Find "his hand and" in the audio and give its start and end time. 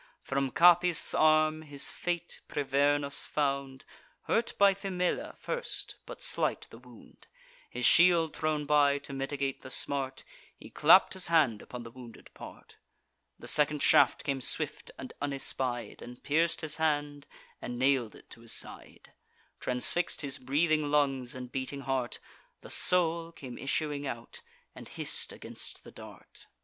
16.61-17.77